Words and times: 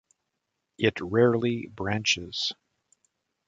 It 0.79 0.99
rarely 0.99 1.67
branches. 1.67 2.53